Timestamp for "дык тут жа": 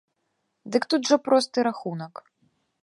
0.75-1.17